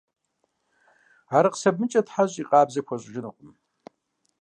Арыкъ 1.37 1.57
сабынкӀэ 1.61 2.01
тхьэщӀи 2.05 2.43
къабзэ 2.49 2.81
пхуэщӀыжынкъым. 2.85 3.51